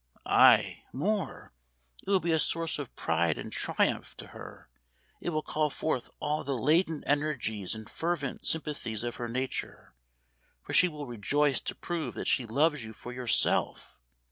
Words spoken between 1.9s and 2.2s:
it will